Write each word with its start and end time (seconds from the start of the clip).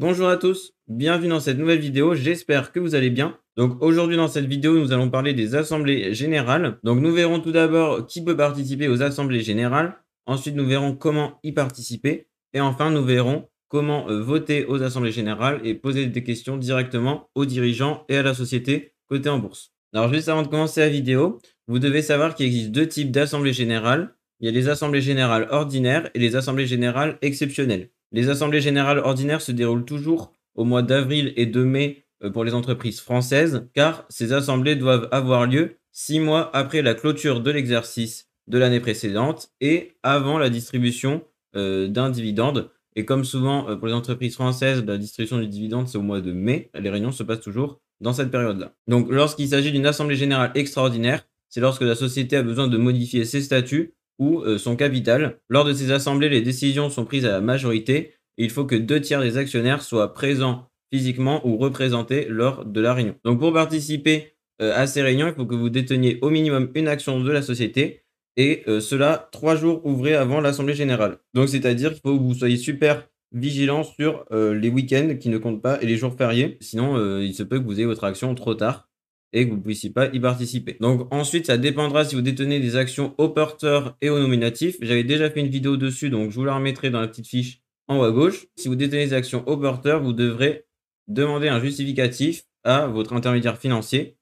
Bonjour 0.00 0.28
à 0.28 0.36
tous, 0.36 0.74
bienvenue 0.86 1.30
dans 1.30 1.40
cette 1.40 1.58
nouvelle 1.58 1.80
vidéo, 1.80 2.14
j'espère 2.14 2.70
que 2.70 2.78
vous 2.78 2.94
allez 2.94 3.10
bien. 3.10 3.36
Donc 3.56 3.82
aujourd'hui 3.82 4.16
dans 4.16 4.28
cette 4.28 4.44
vidéo, 4.44 4.78
nous 4.78 4.92
allons 4.92 5.10
parler 5.10 5.34
des 5.34 5.56
assemblées 5.56 6.14
générales. 6.14 6.78
Donc 6.84 7.00
nous 7.00 7.12
verrons 7.12 7.40
tout 7.40 7.50
d'abord 7.50 8.06
qui 8.06 8.22
peut 8.22 8.36
participer 8.36 8.86
aux 8.86 9.02
assemblées 9.02 9.40
générales, 9.40 9.96
ensuite 10.24 10.54
nous 10.54 10.68
verrons 10.68 10.94
comment 10.94 11.40
y 11.42 11.50
participer, 11.50 12.28
et 12.52 12.60
enfin 12.60 12.92
nous 12.92 13.02
verrons 13.02 13.48
comment 13.66 14.08
euh, 14.08 14.22
voter 14.22 14.66
aux 14.66 14.84
assemblées 14.84 15.10
générales 15.10 15.60
et 15.64 15.74
poser 15.74 16.06
des 16.06 16.22
questions 16.22 16.58
directement 16.58 17.28
aux 17.34 17.44
dirigeants 17.44 18.04
et 18.08 18.18
à 18.18 18.22
la 18.22 18.34
société 18.34 18.94
côté 19.08 19.28
en 19.28 19.40
bourse. 19.40 19.72
Alors 19.92 20.14
juste 20.14 20.28
avant 20.28 20.42
de 20.42 20.46
commencer 20.46 20.78
la 20.78 20.90
vidéo, 20.90 21.40
vous 21.66 21.80
devez 21.80 22.02
savoir 22.02 22.36
qu'il 22.36 22.46
existe 22.46 22.70
deux 22.70 22.86
types 22.86 23.10
d'assemblées 23.10 23.52
générales. 23.52 24.14
Il 24.38 24.46
y 24.46 24.48
a 24.48 24.52
les 24.52 24.68
assemblées 24.68 25.00
générales 25.00 25.48
ordinaires 25.50 26.08
et 26.14 26.20
les 26.20 26.36
assemblées 26.36 26.68
générales 26.68 27.18
exceptionnelles. 27.20 27.90
Les 28.12 28.28
assemblées 28.28 28.60
générales 28.60 28.98
ordinaires 28.98 29.42
se 29.42 29.52
déroulent 29.52 29.84
toujours 29.84 30.32
au 30.54 30.64
mois 30.64 30.82
d'avril 30.82 31.32
et 31.36 31.46
de 31.46 31.62
mai 31.62 32.04
euh, 32.24 32.30
pour 32.30 32.44
les 32.44 32.54
entreprises 32.54 33.00
françaises, 33.00 33.68
car 33.74 34.04
ces 34.08 34.32
assemblées 34.32 34.76
doivent 34.76 35.08
avoir 35.12 35.46
lieu 35.46 35.76
six 35.92 36.20
mois 36.20 36.54
après 36.54 36.82
la 36.82 36.94
clôture 36.94 37.40
de 37.40 37.50
l'exercice 37.50 38.28
de 38.46 38.58
l'année 38.58 38.80
précédente 38.80 39.50
et 39.60 39.96
avant 40.02 40.38
la 40.38 40.48
distribution 40.48 41.22
euh, 41.54 41.86
d'un 41.88 42.10
dividende. 42.10 42.70
Et 42.96 43.04
comme 43.04 43.24
souvent 43.24 43.68
euh, 43.68 43.76
pour 43.76 43.86
les 43.86 43.92
entreprises 43.92 44.34
françaises, 44.34 44.84
la 44.84 44.98
distribution 44.98 45.38
du 45.38 45.46
dividende, 45.46 45.86
c'est 45.86 45.98
au 45.98 46.02
mois 46.02 46.20
de 46.20 46.32
mai. 46.32 46.70
Les 46.74 46.90
réunions 46.90 47.12
se 47.12 47.22
passent 47.22 47.40
toujours 47.40 47.80
dans 48.00 48.12
cette 48.12 48.30
période-là. 48.30 48.72
Donc 48.86 49.10
lorsqu'il 49.10 49.48
s'agit 49.48 49.72
d'une 49.72 49.86
assemblée 49.86 50.16
générale 50.16 50.52
extraordinaire, 50.54 51.26
c'est 51.48 51.60
lorsque 51.60 51.82
la 51.82 51.94
société 51.94 52.36
a 52.36 52.42
besoin 52.42 52.68
de 52.68 52.76
modifier 52.76 53.24
ses 53.24 53.40
statuts 53.40 53.94
ou 54.18 54.40
euh, 54.40 54.58
son 54.58 54.76
capital. 54.76 55.38
Lors 55.48 55.64
de 55.64 55.72
ces 55.72 55.90
assemblées, 55.90 56.28
les 56.28 56.42
décisions 56.42 56.90
sont 56.90 57.04
prises 57.04 57.24
à 57.24 57.30
la 57.30 57.40
majorité 57.40 58.14
il 58.38 58.50
faut 58.50 58.64
que 58.64 58.76
deux 58.76 59.00
tiers 59.00 59.20
des 59.20 59.36
actionnaires 59.36 59.82
soient 59.82 60.14
présents 60.14 60.70
physiquement 60.92 61.46
ou 61.46 61.58
représentés 61.58 62.26
lors 62.28 62.64
de 62.64 62.80
la 62.80 62.94
réunion. 62.94 63.16
Donc 63.24 63.40
pour 63.40 63.52
participer 63.52 64.32
euh, 64.62 64.72
à 64.74 64.86
ces 64.86 65.02
réunions, 65.02 65.26
il 65.26 65.34
faut 65.34 65.44
que 65.44 65.54
vous 65.54 65.68
déteniez 65.68 66.18
au 66.22 66.30
minimum 66.30 66.70
une 66.74 66.88
action 66.88 67.20
de 67.20 67.30
la 67.30 67.42
société 67.42 68.04
et 68.36 68.62
euh, 68.68 68.80
cela 68.80 69.28
trois 69.32 69.56
jours 69.56 69.84
ouvrés 69.84 70.14
avant 70.14 70.40
l'assemblée 70.40 70.74
générale. 70.74 71.18
Donc 71.34 71.48
c'est-à-dire 71.48 71.90
qu'il 71.90 72.00
faut 72.00 72.16
que 72.16 72.22
vous 72.22 72.34
soyez 72.34 72.56
super 72.56 73.06
vigilant 73.32 73.84
sur 73.84 74.24
les 74.30 74.70
week-ends 74.70 75.14
qui 75.20 75.28
ne 75.28 75.36
comptent 75.36 75.60
pas 75.60 75.78
et 75.82 75.86
les 75.86 75.98
jours 75.98 76.14
fériés. 76.16 76.56
Sinon, 76.62 77.20
il 77.20 77.34
se 77.34 77.42
peut 77.42 77.58
que 77.58 77.64
vous 77.64 77.74
ayez 77.74 77.84
votre 77.84 78.04
action 78.04 78.34
trop 78.34 78.54
tard 78.54 78.87
et 79.32 79.44
que 79.44 79.50
vous 79.50 79.56
ne 79.56 79.62
puissiez 79.62 79.90
pas 79.90 80.06
y 80.06 80.20
participer. 80.20 80.76
Donc 80.80 81.12
ensuite, 81.12 81.46
ça 81.46 81.58
dépendra 81.58 82.04
si 82.04 82.14
vous 82.14 82.22
détenez 82.22 82.60
des 82.60 82.76
actions 82.76 83.14
au 83.18 83.28
porteur 83.28 83.96
et 84.00 84.10
au 84.10 84.18
nominatif. 84.18 84.76
J'avais 84.80 85.04
déjà 85.04 85.30
fait 85.30 85.40
une 85.40 85.48
vidéo 85.48 85.76
dessus, 85.76 86.10
donc 86.10 86.30
je 86.30 86.36
vous 86.36 86.44
la 86.44 86.54
remettrai 86.54 86.90
dans 86.90 87.00
la 87.00 87.08
petite 87.08 87.26
fiche 87.26 87.60
en 87.88 87.98
haut 87.98 88.04
à 88.04 88.10
gauche. 88.10 88.46
Si 88.56 88.68
vous 88.68 88.76
détenez 88.76 89.06
des 89.06 89.14
actions 89.14 89.46
au 89.46 89.56
porteur, 89.56 90.02
vous 90.02 90.12
devrez 90.12 90.64
demander 91.06 91.48
un 91.48 91.60
justificatif 91.60 92.44
à 92.64 92.86
votre 92.86 93.12
intermédiaire 93.14 93.58
financier 93.58 94.18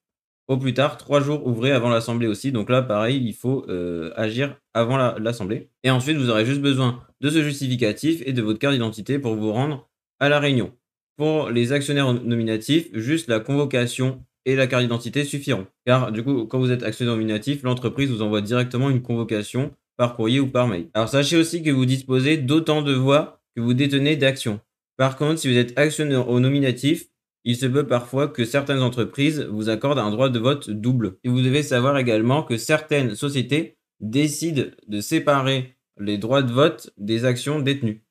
au 0.49 0.57
plus 0.57 0.75
tard, 0.75 0.97
trois 0.97 1.21
jours 1.21 1.47
ouvrés 1.47 1.73
avant 1.73 1.89
l'assemblée 1.89 2.29
aussi. 2.29 2.53
Donc 2.53 2.71
là, 2.71 2.83
pareil, 2.83 3.21
il 3.25 3.35
faut 3.35 3.67
euh, 3.69 4.13
agir 4.15 4.57
avant 4.75 4.97
l'assemblée. 5.19 5.71
et 5.83 5.91
ensuite, 5.91 6.17
vous 6.17 6.31
aurez 6.31 6.45
juste 6.45 6.61
besoin 6.61 7.03
de 7.21 7.31
ce 7.31 7.43
justificatif 7.43 8.23
et 8.27 8.33
de 8.33 8.43
votre 8.43 8.59
carte 8.59 8.75
d'identité 8.75 9.19
pour 9.19 9.35
vous 9.35 9.53
rendre 9.53 9.89
à 10.21 10.29
la 10.29 10.39
réunion. 10.39 10.73
Pour 11.17 11.51
les 11.51 11.73
actionnaires 11.73 12.13
nominatifs, 12.13 12.89
juste 12.93 13.29
la 13.29 13.41
convocation 13.41 14.25
et 14.47 14.57
la 14.57 14.67
carte 14.67 14.83
d'identité 14.83 15.25
suffiront. 15.25 15.67
Car 15.85 16.13
du 16.13 16.23
coup, 16.23 16.47
quand 16.47 16.59
vous 16.59 16.71
êtes 16.71 16.83
actionnaire 16.83 17.15
nominatif, 17.15 17.63
l'entreprise 17.63 18.11
vous 18.11 18.23
envoie 18.23 18.41
directement 18.41 18.89
une 18.89 19.03
convocation 19.03 19.73
par 19.99 20.17
courrier 20.17 20.41
ou 20.41 20.47
par 20.47 20.69
mail. 20.69 20.89
Alors 20.95 21.09
sachez 21.09 21.37
aussi 21.37 21.63
que 21.63 21.71
vous 21.71 21.85
disposez 21.85 22.39
d'autant 22.39 22.81
de 22.81 22.95
voix 22.95 23.43
que 23.55 23.61
vous 23.61 23.75
détenez 23.75 24.17
d'actions. 24.17 24.61
Par 24.97 25.17
contre, 25.17 25.41
si 25.41 25.49
vous 25.49 25.59
êtes 25.59 25.79
actionnaire 25.79 26.29
au 26.29 26.41
nominatif, 26.41 27.07
il 27.45 27.57
se 27.57 27.67
peut 27.67 27.87
parfois 27.87 28.29
que 28.29 28.45
certaines 28.45 28.83
entreprises 28.83 29.47
vous 29.51 29.69
accordent 29.69 29.99
un 29.99 30.11
droit 30.11 30.29
de 30.29 30.39
vote 30.39 30.71
double. 30.71 31.19
Et 31.23 31.29
vous 31.29 31.43
devez 31.43 31.63
savoir 31.63 31.99
également 31.99 32.43
que 32.43 32.57
certaines 32.57 33.15
sociétés 33.15 33.77
décident 34.01 34.65
de 34.89 35.01
séparer 35.01 35.77
les 35.99 36.19
droits 36.19 36.43
de 36.43 36.53
vote 36.53 36.91
des 36.99 37.25
actions 37.25 37.61
détenues. 37.61 38.06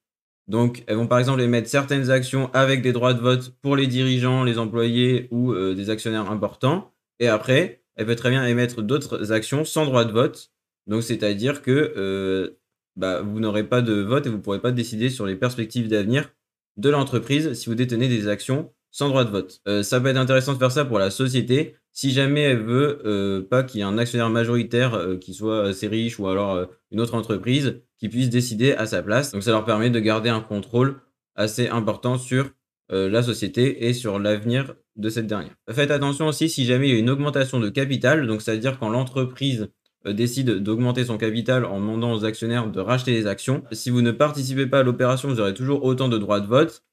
Donc, 0.47 0.83
elles 0.87 0.95
vont 0.95 1.07
par 1.07 1.19
exemple 1.19 1.41
émettre 1.41 1.67
certaines 1.67 2.11
actions 2.11 2.51
avec 2.53 2.81
des 2.81 2.93
droits 2.93 3.13
de 3.13 3.19
vote 3.19 3.55
pour 3.61 3.75
les 3.75 3.87
dirigeants, 3.87 4.43
les 4.43 4.59
employés 4.59 5.27
ou 5.31 5.53
euh, 5.53 5.73
des 5.73 5.89
actionnaires 5.89 6.29
importants. 6.29 6.93
Et 7.19 7.27
après, 7.27 7.83
elles 7.95 8.05
peuvent 8.05 8.15
très 8.15 8.29
bien 8.29 8.45
émettre 8.45 8.81
d'autres 8.83 9.31
actions 9.31 9.65
sans 9.65 9.85
droit 9.85 10.05
de 10.05 10.11
vote. 10.11 10.51
Donc, 10.85 11.01
c'est-à-dire 11.01 11.63
que 11.63 11.93
euh, 11.97 12.59
bah, 12.95 13.21
vous 13.21 13.39
n'aurez 13.39 13.63
pas 13.63 13.81
de 13.81 13.93
vote 13.93 14.27
et 14.27 14.29
vous 14.29 14.37
ne 14.37 14.41
pourrez 14.41 14.61
pas 14.61 14.71
décider 14.71 15.09
sur 15.09 15.25
les 15.25 15.35
perspectives 15.35 15.87
d'avenir 15.87 16.29
de 16.77 16.89
l'entreprise 16.89 17.53
si 17.53 17.67
vous 17.67 17.75
détenez 17.75 18.07
des 18.07 18.27
actions 18.27 18.71
sans 18.91 19.09
droit 19.09 19.25
de 19.25 19.31
vote. 19.31 19.61
Euh, 19.67 19.81
ça 19.81 19.99
peut 19.99 20.09
être 20.09 20.17
intéressant 20.17 20.53
de 20.53 20.59
faire 20.59 20.71
ça 20.71 20.85
pour 20.85 20.99
la 20.99 21.09
société 21.09 21.75
si 21.91 22.11
jamais 22.11 22.41
elle 22.41 22.61
veut 22.61 23.47
pas 23.49 23.63
qu'il 23.63 23.79
y 23.79 23.81
ait 23.81 23.85
un 23.85 23.97
actionnaire 23.97 24.29
majoritaire 24.29 25.17
qui 25.21 25.33
soit 25.33 25.63
assez 25.63 25.87
riche 25.87 26.19
ou 26.19 26.27
alors 26.27 26.67
une 26.91 26.99
autre 26.99 27.15
entreprise 27.15 27.79
qui 27.99 28.09
puissent 28.09 28.29
décider 28.29 28.73
à 28.73 28.85
sa 28.85 29.01
place. 29.01 29.31
Donc 29.31 29.43
ça 29.43 29.51
leur 29.51 29.65
permet 29.65 29.89
de 29.89 29.99
garder 29.99 30.29
un 30.29 30.41
contrôle 30.41 31.01
assez 31.35 31.67
important 31.67 32.17
sur 32.17 32.51
euh, 32.91 33.09
la 33.09 33.23
société 33.23 33.87
et 33.87 33.93
sur 33.93 34.19
l'avenir 34.19 34.75
de 34.95 35.09
cette 35.09 35.27
dernière. 35.27 35.55
Faites 35.71 35.91
attention 35.91 36.27
aussi 36.27 36.49
si 36.49 36.65
jamais 36.65 36.87
il 36.87 36.93
y 36.93 36.95
a 36.95 36.99
une 36.99 37.09
augmentation 37.09 37.59
de 37.59 37.69
capital, 37.69 38.27
donc 38.27 38.41
c'est-à-dire 38.41 38.79
quand 38.79 38.89
l'entreprise 38.89 39.69
euh, 40.05 40.13
décide 40.13 40.59
d'augmenter 40.59 41.05
son 41.05 41.17
capital 41.17 41.65
en 41.65 41.79
demandant 41.79 42.13
aux 42.13 42.25
actionnaires 42.25 42.69
de 42.69 42.79
racheter 42.79 43.11
des 43.11 43.27
actions. 43.27 43.63
Si 43.71 43.89
vous 43.89 44.01
ne 44.01 44.11
participez 44.11 44.67
pas 44.67 44.79
à 44.79 44.83
l'opération, 44.83 45.29
vous 45.29 45.39
aurez 45.39 45.53
toujours 45.53 45.83
autant 45.83 46.09
de 46.09 46.17
droits 46.17 46.39
de 46.39 46.47
vote 46.47 46.83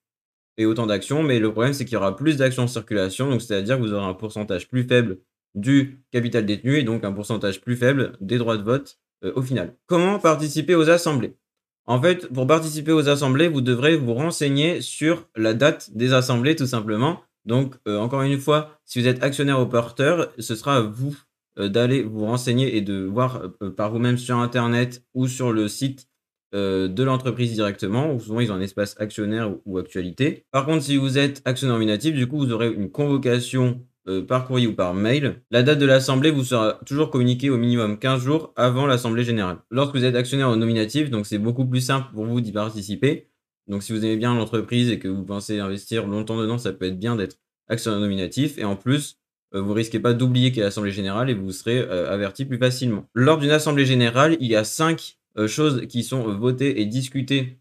et 0.57 0.67
autant 0.67 0.87
d'actions, 0.87 1.23
mais 1.23 1.39
le 1.39 1.51
problème 1.53 1.73
c'est 1.73 1.85
qu'il 1.85 1.95
y 1.95 1.97
aura 1.97 2.17
plus 2.17 2.39
d'actions 2.39 2.65
en 2.65 2.69
circulation, 2.69 3.31
donc 3.31 3.43
c'est-à-dire 3.43 3.77
que 3.77 3.83
vous 3.83 3.93
aurez 3.93 4.07
un 4.07 4.15
pourcentage 4.15 4.69
plus 4.69 4.85
faible 4.85 5.19
du 5.55 6.03
capital 6.11 6.47
détenu 6.47 6.77
et 6.79 6.83
donc 6.85 7.05
un 7.05 7.13
pourcentage 7.13 7.61
plus 7.61 7.77
faible 7.77 8.17
des 8.21 8.39
droits 8.39 8.57
de 8.57 8.63
vote 8.63 8.99
euh, 9.25 9.33
au 9.37 9.43
final. 9.43 9.77
Comment 9.87 10.19
participer 10.19 10.75
aux 10.75 10.91
assemblées? 10.91 11.37
En 11.87 12.01
fait, 12.01 12.29
pour 12.29 12.47
participer 12.47 12.93
aux 12.93 13.09
assemblées, 13.09 13.49
vous 13.49 13.61
devrez 13.61 13.97
vous 13.97 14.15
renseigner 14.15 14.81
sur 14.81 15.29
la 15.37 15.55
date 15.55 15.91
des 15.95 16.13
assemblées 16.13 16.57
tout 16.57 16.67
simplement. 16.67 17.21
Donc, 17.45 17.75
euh, 17.89 17.99
encore 17.99 18.23
une 18.23 18.39
fois, 18.39 18.79
si 18.85 19.01
vous 19.01 19.09
êtes 19.09 19.23
actionnaire 19.23 19.59
au 19.59 19.67
porteur, 19.67 20.33
ce 20.39 20.55
sera 20.55 20.77
à 20.77 20.81
vous 20.81 21.17
euh, 21.59 21.69
d'aller 21.69 22.03
vous 22.03 22.25
renseigner 22.25 22.77
et 22.77 22.81
de 22.81 23.03
voir 23.03 23.43
par 23.77 23.91
vous-même 23.91 24.17
sur 24.17 24.39
Internet 24.39 25.05
ou 25.15 25.27
sur 25.27 25.53
le 25.53 25.69
site 25.69 26.09
de 26.55 27.03
l'entreprise 27.03 27.55
directement, 27.55 28.13
ou 28.13 28.21
souvent 28.21 28.41
ils 28.41 28.53
ont 28.53 28.57
un 28.57 28.61
espace 28.61 28.95
actionnaire 29.01 29.51
ou, 29.51 29.63
ou, 29.65 29.79
actualité. 29.79 30.45
Par 30.51 30.67
contre, 30.67 30.83
si 30.83 30.99
vous 30.99 31.17
êtes 31.17 31.41
actionnaire 31.47 31.77
nominatif, 31.77 32.15
du 32.15 32.27
coup, 32.27 32.37
vous 32.37 32.53
aurez 32.53 32.71
une 32.71 32.91
convocation 32.91 33.81
euh, 34.09 34.21
par 34.21 34.49
courrier 34.49 34.67
ou 34.67 34.75
par 34.75 34.95
mail. 34.95 35.43
La 35.53 35.63
date 35.63 35.79
de 35.79 35.87
l'assemblée 35.87 36.33
vous 36.33 36.43
sera 36.43 36.81
toujours 36.85 37.09
communiquée 37.09 37.51
au 37.51 37.57
minimum 37.57 38.01
15 38.01 38.21
jours 38.21 38.53
avant 38.57 38.85
l'assemblée 38.85 39.23
générale. 39.23 39.59
Lorsque 39.71 39.95
vous 39.95 40.05
êtes 40.05 40.17
actionnaire 40.17 40.49
au 40.49 40.57
nominatif, 40.57 41.09
donc 41.09 41.25
c'est 41.25 41.39
beaucoup 41.39 41.65
plus 41.65 41.81
simple 41.81 42.09
pour 42.13 42.25
vous 42.25 42.41
d'y 42.41 42.51
participer. 42.51 43.29
Donc 43.69 43.85
si 43.85 43.93
vous 43.93 44.05
aimez 44.05 44.17
bien 44.17 44.35
l'entreprise 44.35 44.91
et 44.91 44.99
que 44.99 45.07
vous 45.07 45.23
pensez 45.23 45.61
investir 45.61 46.09
longtemps 46.09 46.37
dedans, 46.37 46.59
ça 46.59 46.73
peut 46.73 46.87
être 46.87 46.99
bien 46.99 47.15
d'être 47.15 47.37
actionnaire 47.69 48.01
nominatif. 48.01 48.59
Et 48.59 48.65
en 48.65 48.75
plus, 48.75 49.19
euh, 49.55 49.61
vous 49.61 49.73
risquez 49.73 50.01
pas 50.01 50.15
d'oublier 50.15 50.51
qu'il 50.51 50.59
y 50.59 50.63
a 50.63 50.65
l'assemblée 50.65 50.91
générale 50.91 51.31
et 51.31 51.35
vous 51.35 51.53
serez 51.53 51.79
euh, 51.79 52.11
averti 52.13 52.45
plus 52.45 52.59
facilement. 52.59 53.05
Lors 53.15 53.39
d'une 53.39 53.53
assemblée 53.53 53.87
générale, 53.87 54.37
il 54.41 54.49
y 54.49 54.57
a 54.57 54.65
cinq 54.65 55.19
choses 55.47 55.87
qui 55.87 56.03
sont 56.03 56.25
votées 56.37 56.81
et 56.81 56.87
discutées 56.87 57.61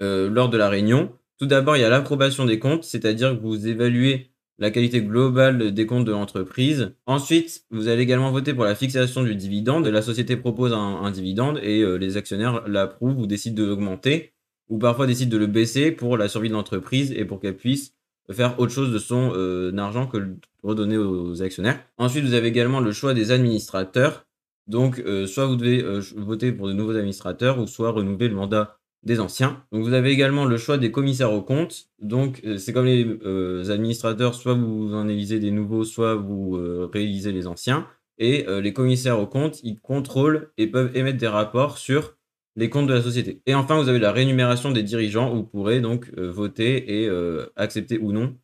lors 0.00 0.50
de 0.50 0.58
la 0.58 0.68
réunion. 0.68 1.12
Tout 1.38 1.46
d'abord, 1.46 1.76
il 1.76 1.80
y 1.80 1.84
a 1.84 1.88
l'approbation 1.88 2.44
des 2.44 2.58
comptes, 2.58 2.84
c'est-à-dire 2.84 3.30
que 3.30 3.40
vous 3.40 3.68
évaluez 3.68 4.33
la 4.58 4.70
qualité 4.70 5.02
globale 5.02 5.72
des 5.72 5.86
comptes 5.86 6.04
de 6.04 6.12
l'entreprise. 6.12 6.94
Ensuite, 7.06 7.64
vous 7.70 7.88
allez 7.88 8.02
également 8.02 8.30
voter 8.30 8.54
pour 8.54 8.64
la 8.64 8.74
fixation 8.74 9.22
du 9.22 9.34
dividende. 9.34 9.86
La 9.86 10.02
société 10.02 10.36
propose 10.36 10.72
un, 10.72 11.10
dividende 11.10 11.58
et 11.62 11.80
euh, 11.80 11.96
les 11.96 12.16
actionnaires 12.16 12.66
l'approuvent 12.68 13.18
ou 13.18 13.26
décident 13.26 13.60
de 13.62 13.68
l'augmenter 13.68 14.32
ou 14.68 14.78
parfois 14.78 15.06
décident 15.06 15.30
de 15.30 15.36
le 15.36 15.46
baisser 15.46 15.90
pour 15.90 16.16
la 16.16 16.28
survie 16.28 16.48
de 16.48 16.54
l'entreprise 16.54 17.12
et 17.12 17.24
pour 17.24 17.40
qu'elle 17.40 17.56
puisse 17.56 17.94
faire 18.30 18.58
autre 18.58 18.72
chose 18.72 18.92
de 18.92 18.98
son 18.98 19.32
euh, 19.34 19.76
argent 19.76 20.06
que 20.06 20.16
le 20.16 20.36
redonner 20.62 20.96
aux 20.96 21.42
actionnaires. 21.42 21.78
Ensuite, 21.98 22.24
vous 22.24 22.32
avez 22.32 22.48
également 22.48 22.80
le 22.80 22.92
choix 22.92 23.12
des 23.12 23.30
administrateurs. 23.32 24.26
Donc, 24.66 24.98
euh, 25.00 25.26
soit 25.26 25.44
vous 25.44 25.56
devez 25.56 25.82
voter 26.16 26.52
pour 26.52 26.68
de 26.68 26.72
nouveaux 26.72 26.96
administrateurs 26.96 27.58
ou 27.58 27.66
soit 27.66 27.90
renouveler 27.90 28.28
le 28.28 28.34
mandat 28.34 28.78
des 29.04 29.20
anciens. 29.20 29.62
Donc 29.72 29.84
vous 29.84 29.92
avez 29.92 30.10
également 30.10 30.44
le 30.44 30.56
choix 30.56 30.78
des 30.78 30.90
commissaires 30.90 31.32
aux 31.32 31.42
comptes. 31.42 31.88
Donc 32.00 32.40
euh, 32.44 32.56
c'est 32.56 32.72
comme 32.72 32.86
les 32.86 33.06
euh, 33.24 33.70
administrateurs, 33.70 34.34
soit 34.34 34.54
vous 34.54 34.94
en 34.94 35.08
élisez 35.08 35.38
des 35.38 35.50
nouveaux, 35.50 35.84
soit 35.84 36.14
vous 36.14 36.56
euh, 36.56 36.88
réalisez 36.92 37.32
les 37.32 37.46
anciens. 37.46 37.86
Et 38.16 38.46
les 38.62 38.72
commissaires 38.72 39.18
aux 39.18 39.26
comptes, 39.26 39.58
ils 39.64 39.80
contrôlent 39.80 40.52
et 40.56 40.68
peuvent 40.68 40.96
émettre 40.96 41.18
des 41.18 41.26
rapports 41.26 41.78
sur 41.78 42.16
les 42.54 42.70
comptes 42.70 42.86
de 42.86 42.94
la 42.94 43.02
société. 43.02 43.42
Et 43.44 43.56
enfin, 43.56 43.76
vous 43.76 43.88
avez 43.88 43.98
la 43.98 44.12
rémunération 44.12 44.70
des 44.70 44.84
dirigeants. 44.84 45.34
Vous 45.34 45.42
pourrez 45.42 45.80
donc 45.80 46.16
voter 46.16 47.02
et 47.02 47.10
accepter 47.56 47.98
ou 47.98 48.12
non 48.12 48.36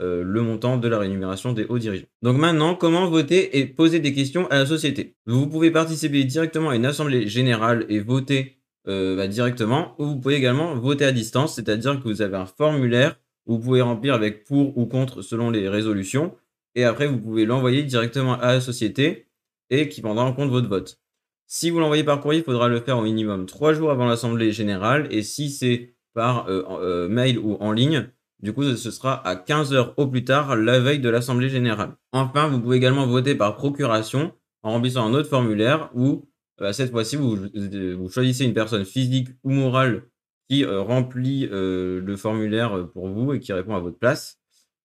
le 0.00 0.40
montant 0.40 0.78
de 0.78 0.88
la 0.88 0.98
rémunération 0.98 1.52
des 1.52 1.66
hauts 1.66 1.78
dirigeants. 1.78 2.06
Donc 2.22 2.38
maintenant, 2.38 2.74
comment 2.74 3.06
voter 3.10 3.58
et 3.58 3.66
poser 3.66 4.00
des 4.00 4.14
questions 4.14 4.46
à 4.46 4.60
la 4.60 4.64
société? 4.64 5.14
Vous 5.26 5.46
pouvez 5.46 5.70
participer 5.70 6.24
directement 6.24 6.70
à 6.70 6.76
une 6.76 6.86
assemblée 6.86 7.28
générale 7.28 7.84
et 7.90 8.00
voter 8.00 8.57
euh, 8.86 9.16
bah, 9.16 9.28
directement, 9.28 9.94
ou 9.98 10.06
vous 10.06 10.16
pouvez 10.16 10.36
également 10.36 10.74
voter 10.74 11.04
à 11.04 11.12
distance, 11.12 11.54
c'est-à-dire 11.54 11.98
que 11.98 12.04
vous 12.04 12.22
avez 12.22 12.36
un 12.36 12.46
formulaire 12.46 13.18
Vous 13.46 13.58
pouvez 13.58 13.82
remplir 13.82 14.14
avec 14.14 14.44
pour 14.44 14.76
ou 14.78 14.86
contre 14.86 15.22
selon 15.22 15.50
les 15.50 15.68
résolutions. 15.68 16.34
Et 16.74 16.84
après, 16.84 17.06
vous 17.06 17.18
pouvez 17.18 17.44
l'envoyer 17.44 17.82
directement 17.82 18.34
à 18.34 18.54
la 18.54 18.60
société 18.60 19.26
et 19.70 19.88
qui 19.88 20.00
prendra 20.00 20.24
en 20.24 20.32
compte 20.32 20.50
votre 20.50 20.68
vote. 20.68 21.00
Si 21.46 21.70
vous 21.70 21.80
l'envoyez 21.80 22.04
par 22.04 22.20
courrier, 22.20 22.40
il 22.40 22.44
faudra 22.44 22.68
le 22.68 22.80
faire 22.80 22.98
au 22.98 23.02
minimum 23.02 23.46
trois 23.46 23.72
jours 23.72 23.90
avant 23.90 24.06
l'Assemblée 24.06 24.52
générale. 24.52 25.08
Et 25.10 25.22
si 25.22 25.50
c'est 25.50 25.94
par 26.14 26.48
euh, 26.48 26.62
euh, 26.68 27.08
mail 27.08 27.38
ou 27.38 27.56
en 27.60 27.72
ligne, 27.72 28.10
du 28.40 28.52
coup, 28.52 28.62
ce 28.62 28.90
sera 28.90 29.26
à 29.26 29.34
15 29.34 29.72
heures 29.72 29.94
au 29.96 30.06
plus 30.06 30.24
tard, 30.24 30.56
la 30.56 30.78
veille 30.78 31.00
de 31.00 31.08
l'Assemblée 31.08 31.48
générale. 31.48 31.96
Enfin, 32.12 32.48
vous 32.48 32.60
pouvez 32.60 32.76
également 32.76 33.06
voter 33.06 33.34
par 33.34 33.56
procuration 33.56 34.32
en 34.62 34.72
remplissant 34.72 35.06
un 35.06 35.14
autre 35.14 35.28
formulaire 35.28 35.90
où, 35.94 36.28
euh, 36.60 36.72
cette 36.72 36.90
fois-ci, 36.90 37.16
vous, 37.16 38.08
choisissez 38.08 38.44
une 38.44 38.54
personne 38.54 38.84
physique 38.84 39.28
ou 39.44 39.50
morale 39.50 40.04
qui 40.48 40.64
remplit 40.64 41.46
le 41.50 42.16
formulaire 42.16 42.88
pour 42.94 43.08
vous 43.08 43.34
et 43.34 43.38
qui 43.38 43.52
répond 43.52 43.76
à 43.76 43.80
votre 43.80 43.98
place 43.98 44.38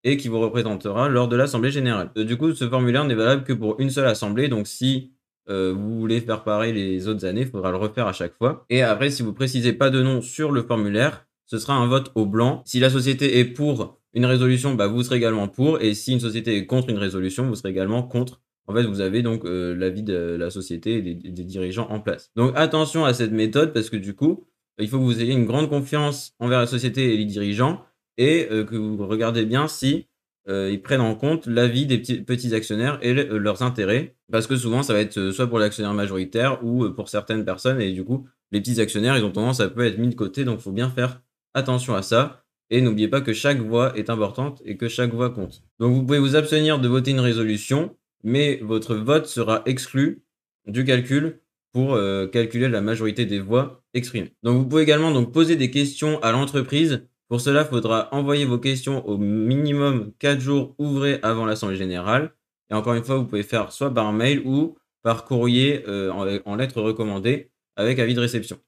et 0.04 0.18
qui 0.18 0.28
vous 0.28 0.42
représentera 0.42 1.08
lors 1.08 1.30
de 1.30 1.38
l'Assemblée 1.38 1.72
générale. 1.72 2.12
du 2.16 2.36
coup, 2.36 2.54
ce 2.54 2.68
formulaire 2.68 3.06
n'est 3.06 3.16
valable 3.16 3.46
que 3.46 3.54
pour 3.54 3.80
une 3.80 3.90
seule 3.90 4.08
Assemblée, 4.08 4.50
donc 4.50 4.68
si 4.68 5.14
euh, 5.50 5.74
vous 5.74 6.00
voulez 6.00 6.22
faire 6.22 6.44
pareil 6.44 6.74
les 6.74 7.08
autres 7.08 7.26
années, 7.26 7.42
il 7.42 7.48
faudra 7.48 7.72
le 7.72 7.78
refaire 7.78 8.08
à 8.08 8.14
chaque 8.14 8.34
fois. 8.34 8.66
Et 8.70 8.82
après, 8.82 9.10
si 9.10 9.24
vous 9.24 9.34
précisez 9.34 9.74
pas 9.74 9.90
de 9.90 10.02
nom 10.02 10.22
sur 10.22 10.52
le 10.52 10.64
formulaire, 10.64 11.26
ce 11.46 11.58
sera 11.58 11.74
un 11.74 11.88
vote 11.88 12.12
au 12.16 12.26
blanc. 12.26 12.62
Si 12.66 12.80
la 12.80 12.90
société 12.90 13.40
est 13.40 13.46
pour 13.46 14.00
une 14.14 14.26
résolution, 14.26 14.76
bah, 14.76 14.88
vous 14.88 15.04
serez 15.04 15.18
également 15.18 15.48
pour. 15.48 15.82
Et 15.82 15.94
si 15.94 16.14
une 16.14 16.20
société 16.20 16.56
est 16.58 16.66
contre 16.66 16.90
une 16.90 16.98
résolution, 16.98 17.46
vous 17.46 17.56
serez 17.56 17.70
également 17.70 18.04
contre. 18.04 18.42
En 18.68 18.74
fait, 18.74 18.84
vous 18.84 19.02
avez 19.02 19.22
donc 19.22 19.46
euh, 19.46 19.76
l'avis 19.76 20.04
de 20.04 20.36
la 20.40 20.50
société 20.50 20.98
et 20.98 21.02
des, 21.02 21.44
dirigeants 21.44 21.88
en 21.90 22.00
place. 22.00 22.32
Donc 22.36 22.54
attention 22.56 23.06
à 23.06 23.14
cette 23.14 23.32
méthode 23.32 23.74
parce 23.74 23.90
que 23.90 23.98
du 23.98 24.14
coup, 24.14 24.46
il 24.80 24.88
faut 24.88 24.98
que 24.98 25.04
vous 25.04 25.22
ayez 25.22 25.34
une 25.34 25.46
grande 25.46 25.70
confiance 25.70 26.34
envers 26.40 26.60
la 26.60 26.68
société 26.68 27.14
et 27.14 27.18
les 27.18 27.26
dirigeants 27.26 27.84
et 28.18 28.48
euh, 28.52 28.64
que 28.64 28.76
vous 28.76 29.06
regardez 29.06 29.46
bien 29.46 29.68
si 29.68 30.08
euh, 30.50 30.70
ils 30.72 30.82
prennent 30.82 31.02
en 31.02 31.16
compte 31.16 31.46
l'avis 31.48 31.86
des 31.86 31.98
petits, 31.98 32.54
actionnaires 32.54 33.00
et 33.02 33.14
leurs 33.14 33.62
intérêts. 33.62 34.16
Parce 34.32 34.48
que 34.48 34.56
souvent, 34.56 34.84
ça 34.84 34.94
va 34.94 35.00
être 35.00 35.32
soit 35.32 35.48
pour 35.48 35.60
l'actionnaire 35.60 35.94
majoritaire 35.94 36.64
ou 36.64 36.90
pour 36.90 37.10
certaines 37.10 37.46
personnes. 37.46 37.80
Et 37.82 37.92
du 37.92 38.04
coup, 38.04 38.28
les 38.52 38.60
petits 38.60 38.82
actionnaires, 38.82 39.18
ils 39.18 39.24
ont 39.24 39.32
tendance 39.32 39.60
à 39.60 39.70
peut 39.70 39.86
être 39.86 39.98
mis 39.98 40.10
de 40.10 40.16
côté. 40.16 40.44
Donc, 40.44 40.60
il 40.60 40.64
faut 40.64 40.72
bien 40.72 40.90
faire 40.90 41.22
attention 41.54 41.96
à 41.96 42.02
ça. 42.02 42.44
Et 42.70 42.82
n'oubliez 42.82 43.08
pas 43.08 43.22
que 43.22 43.34
chaque 43.34 43.60
voix 43.60 43.98
est 43.98 44.10
importante 44.10 44.62
et 44.66 44.78
que 44.78 44.88
chaque 44.88 45.14
voix 45.14 45.30
compte. 45.30 45.64
Donc, 45.80 45.94
vous 45.94 46.04
pouvez 46.04 46.20
vous 46.20 46.36
abstenir 46.36 46.80
de 46.80 46.88
voter 46.88 47.12
une 47.12 47.20
résolution, 47.20 47.96
mais 48.24 48.60
votre 48.62 48.96
vote 48.96 49.28
sera 49.28 49.62
exclu 49.66 50.24
du 50.66 50.86
calcul 50.86 51.42
pour 51.74 52.00
calculer 52.32 52.70
la 52.70 52.82
majorité 52.82 53.26
des 53.26 53.40
voix 53.40 53.84
exprimées. 53.94 54.36
Donc, 54.44 54.58
vous 54.58 54.68
pouvez 54.68 54.84
également 54.84 55.12
donc, 55.12 55.34
poser 55.34 55.56
des 55.56 55.72
questions 55.72 56.22
à 56.22 56.32
l'entreprise 56.32 57.02
pour 57.34 57.42
cela, 57.42 57.62
il 57.62 57.68
faudra 57.68 58.14
envoyer 58.14 58.46
vos 58.46 58.60
questions 58.60 59.04
au 59.08 59.18
minimum 59.18 60.14
4 60.20 60.40
jours 60.40 60.76
ouvrés 60.78 61.18
avant 61.24 61.48
l'Assemblée 61.48 61.78
générale. 61.78 62.32
Et 62.70 62.76
encore 62.76 62.94
une 62.94 63.04
fois, 63.04 63.18
vous 63.18 63.26
pouvez 63.26 63.42
faire 63.42 63.72
soit 63.72 63.92
par 63.92 64.14
mail 64.14 64.44
ou 64.46 64.78
par 65.02 65.26
courrier 65.26 65.84
euh, 65.88 66.12
en, 66.46 66.56
lettre 66.56 66.80
recommandée 66.80 67.52
avec 67.76 67.98
avis 67.98 68.14
de 68.14 68.20
réception. 68.20 68.60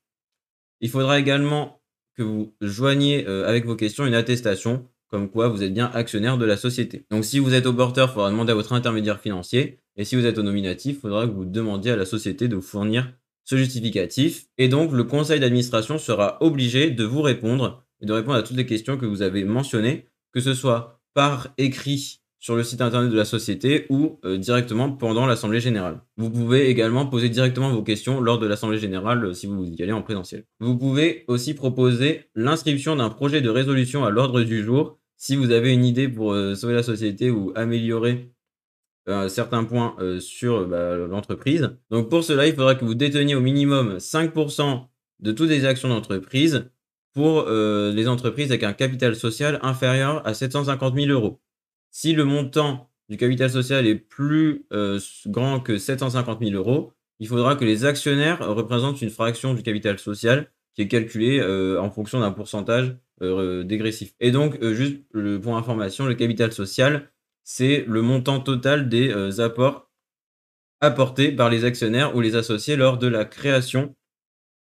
Il 0.81 0.90
faudra 0.90 1.19
également 1.19 1.80
que 2.16 2.24
vous 2.24 2.56
joigniez 2.60 3.28
euh, 3.28 3.48
avec 3.48 3.66
vos 3.66 3.75
questions 3.75 4.07
une 4.07 4.16
attestation 4.16 4.90
comme 5.10 5.30
quoi 5.30 5.48
vous 5.48 5.63
êtes 5.63 5.74
bien 5.74 5.90
actionnaire 5.94 6.38
de 6.38 6.46
la 6.46 6.57
société. 6.57 7.06
Donc 7.12 7.25
si 7.25 7.40
vous 7.40 7.54
êtes 7.54 7.66
au 7.66 7.74
porteur, 7.74 8.10
il 8.10 8.13
faudra 8.13 8.31
demander 8.31 8.52
à 8.52 8.56
votre 8.56 8.74
intermédiaire 8.74 9.19
financier. 9.19 9.80
Et 9.98 10.04
si 10.04 10.16
vous 10.16 10.25
êtes 10.25 10.38
au 10.38 10.44
nominatif, 10.44 10.98
il 10.98 11.00
faudra 11.00 11.25
que 11.25 11.31
vous 11.31 11.46
demandiez 11.46 11.92
à 11.92 11.96
la 11.96 12.06
société 12.06 12.48
de 12.48 12.56
vous 12.56 12.62
fournir 12.62 13.13
ce 13.44 13.56
justificatif. 13.56 14.48
Et 14.57 14.68
donc 14.68 14.92
le 14.92 15.04
conseil 15.04 15.40
d'administration 15.40 15.98
sera 15.98 16.38
obligé 16.42 16.92
de 16.92 17.04
vous 17.04 17.22
répondre 17.22 17.84
et 18.02 18.06
de 18.06 18.13
répondre 18.13 18.38
à 18.38 18.44
toutes 18.44 18.57
les 18.57 18.66
questions 18.66 18.98
que 18.98 19.06
vous 19.06 19.22
avez 19.22 19.46
mentionnées, 19.46 20.10
que 20.34 20.42
ce 20.42 20.54
soit 20.54 21.02
par 21.13 21.54
écrit 21.57 22.19
sur 22.45 22.56
le 22.56 22.62
site 22.62 22.81
internet 22.81 23.09
de 23.09 23.18
la 23.18 23.25
société 23.25 23.88
ou 23.89 24.19
euh, 24.24 24.38
directement 24.38 24.92
pendant 24.92 25.25
l'Assemblée 25.25 25.59
générale. 25.59 26.01
Vous 26.15 26.30
pouvez 26.30 26.69
également 26.69 27.07
poser 27.07 27.27
directement 27.27 27.71
vos 27.71 27.81
questions 27.81 28.21
lors 28.21 28.38
de 28.38 28.45
l'Assemblée 28.45 28.77
générale 28.77 29.25
euh, 29.25 29.33
si 29.33 29.47
vous 29.47 29.65
y 29.65 29.81
allez 29.81 29.94
en 29.94 30.03
présentiel. 30.03 30.45
Vous 30.59 30.77
pouvez 30.77 31.25
aussi 31.27 31.56
proposer 31.56 32.30
l'inscription 32.36 32.95
d'un 32.97 33.09
projet 33.09 33.42
de 33.42 33.50
résolution 33.50 34.06
à 34.06 34.12
l'ordre 34.12 34.44
du 34.44 34.63
jour 34.63 35.00
si 35.18 35.36
vous 35.36 35.50
avez 35.50 35.74
une 35.74 35.83
idée 35.83 36.07
pour 36.07 36.33
euh, 36.33 36.53
sauver 36.53 36.75
la 36.75 36.83
société 36.83 37.31
ou 37.31 37.51
améliorer 37.56 38.31
certains 39.27 39.63
points 39.63 39.95
sur 40.19 40.68
bah, 40.68 40.97
l'entreprise. 40.97 41.77
Donc 41.92 42.09
pour 42.09 42.24
cela, 42.24 42.47
il 42.47 42.56
faudra 42.56 42.74
que 42.74 42.86
vous 42.86 42.95
déteniez 42.95 43.36
au 43.36 43.39
minimum 43.39 43.97
5% 43.97 44.88
de 45.19 45.31
toutes 45.31 45.50
les 45.50 45.65
actions 45.65 45.89
d'entreprise 45.89 46.71
pour 47.13 47.47
les 47.47 48.07
entreprises 48.07 48.50
avec 48.50 48.63
un 48.63 48.74
capital 48.74 49.15
social 49.15 49.59
inférieur 49.62 50.25
à 50.25 50.33
750 50.33 50.95
000 50.95 51.12
euros. 51.12 51.39
Si 51.97 52.12
le 52.12 52.25
montant 52.25 52.89
du 53.07 53.15
capital 53.15 53.50
social 53.50 53.88
est 53.88 53.95
plus 53.95 54.65
euh, 54.74 55.00
grand 55.27 55.62
que 55.62 55.77
750 55.77 56.39
000 56.42 56.51
euros, 56.51 56.92
il 57.19 57.27
faudra 57.30 57.56
que 57.56 57.63
les 57.63 57.86
actionnaires 57.86 58.45
représentent 58.45 59.01
une 59.01 59.09
fraction 59.09 59.53
du 59.53 59.63
capital 59.63 59.97
social 59.97 60.51
qui 60.74 60.81
est 60.81 60.89
calculée 60.89 61.39
euh, 61.39 61.80
en 61.80 61.89
fonction 61.89 62.19
d'un 62.19 62.31
pourcentage 62.31 62.97
dégressif. 63.21 64.13
Et 64.19 64.31
donc, 64.31 64.62
juste 64.62 65.01
pour 65.42 65.56
information, 65.56 66.06
le 66.06 66.15
capital 66.15 66.51
social, 66.51 67.09
c'est 67.45 67.86
le 67.88 68.01
montant 68.01 68.42
total 68.42 68.89
des 68.89 69.39
apports 69.39 69.89
apportés 70.81 71.31
par 71.31 71.50
les 71.50 71.63
actionnaires 71.63 72.13
ou 72.18 72.19
les 72.19 72.36
associés 72.36 72.75
lors 72.75 72.97
de 72.97 73.07
la 73.07 73.24
création 73.24 73.95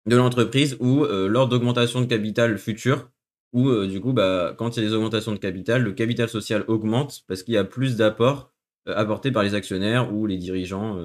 de 0.06 0.16
l'entreprise 0.16 0.76
ou 0.80 1.04
euh, 1.04 1.28
lors 1.28 1.48
d'augmentation 1.48 2.00
de 2.00 2.06
capital 2.06 2.58
future, 2.58 3.10
où 3.56 3.70
euh, 3.70 3.88
du 3.88 4.02
coup, 4.02 4.12
bah, 4.12 4.54
quand 4.58 4.76
il 4.76 4.82
y 4.82 4.86
a 4.86 4.88
des 4.88 4.94
augmentations 4.94 5.32
de 5.32 5.38
capital, 5.38 5.82
le 5.82 5.92
capital 5.92 6.28
social 6.28 6.62
augmente 6.68 7.24
parce 7.26 7.42
qu'il 7.42 7.54
y 7.54 7.56
a 7.56 7.64
plus 7.64 7.96
d'apports 7.96 8.52
euh, 8.86 8.94
apportés 8.94 9.32
par 9.32 9.42
les 9.42 9.54
actionnaires 9.54 10.12
ou 10.12 10.26
les 10.26 10.36
dirigeants, 10.36 11.02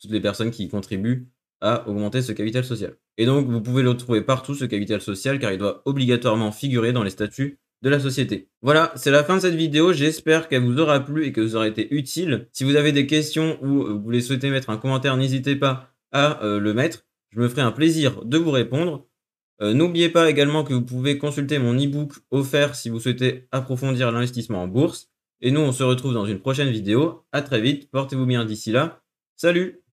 toutes 0.00 0.10
les 0.10 0.20
personnes 0.20 0.50
qui 0.50 0.68
contribuent 0.68 1.28
à 1.60 1.86
augmenter 1.86 2.22
ce 2.22 2.32
capital 2.32 2.64
social. 2.64 2.96
Et 3.18 3.26
donc, 3.26 3.46
vous 3.46 3.60
pouvez 3.60 3.82
le 3.82 3.94
trouver 3.94 4.22
partout, 4.22 4.54
ce 4.54 4.64
capital 4.64 5.02
social, 5.02 5.38
car 5.38 5.52
il 5.52 5.58
doit 5.58 5.82
obligatoirement 5.84 6.52
figurer 6.52 6.94
dans 6.94 7.02
les 7.02 7.10
statuts 7.10 7.58
de 7.82 7.90
la 7.90 8.00
société. 8.00 8.48
Voilà, 8.62 8.92
c'est 8.96 9.10
la 9.10 9.22
fin 9.22 9.36
de 9.36 9.40
cette 9.40 9.54
vidéo. 9.54 9.92
J'espère 9.92 10.48
qu'elle 10.48 10.62
vous 10.62 10.78
aura 10.78 11.00
plu 11.00 11.26
et 11.26 11.32
que 11.32 11.42
vous 11.42 11.54
aura 11.54 11.68
été 11.68 11.94
utile. 11.94 12.48
Si 12.52 12.64
vous 12.64 12.76
avez 12.76 12.92
des 12.92 13.06
questions 13.06 13.58
ou 13.62 13.84
vous 13.84 14.02
voulez 14.02 14.22
souhaiter 14.22 14.48
mettre 14.48 14.70
un 14.70 14.78
commentaire, 14.78 15.18
n'hésitez 15.18 15.54
pas 15.54 15.92
à 16.12 16.40
le 16.42 16.72
mettre. 16.72 17.04
Je 17.30 17.40
me 17.40 17.48
ferai 17.48 17.60
un 17.62 17.72
plaisir 17.72 18.24
de 18.24 18.38
vous 18.38 18.50
répondre. 18.50 19.06
Euh, 19.62 19.74
n'oubliez 19.74 20.08
pas 20.08 20.30
également 20.30 20.64
que 20.64 20.72
vous 20.72 20.84
pouvez 20.84 21.18
consulter 21.18 21.58
mon 21.58 21.74
e-book 21.74 22.12
offert 22.30 22.74
si 22.74 22.88
vous 22.88 23.00
souhaitez 23.00 23.46
approfondir 23.52 24.10
l'investissement 24.10 24.62
en 24.62 24.68
bourse. 24.68 25.10
Et 25.42 25.50
nous, 25.50 25.60
on 25.60 25.72
se 25.72 25.82
retrouve 25.82 26.14
dans 26.14 26.26
une 26.26 26.40
prochaine 26.40 26.70
vidéo. 26.70 27.24
À 27.32 27.42
très 27.42 27.60
vite, 27.60 27.90
portez-vous 27.90 28.26
bien 28.26 28.44
d'ici 28.44 28.72
là. 28.72 29.02
Salut 29.36 29.79